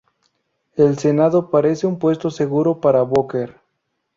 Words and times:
El 0.77 0.97
Senado 0.97 1.51
parece 1.51 1.85
un 1.85 1.99
puesto 1.99 2.31
seguro 2.31 2.81
para 2.81 3.03
Booker. 3.03 3.59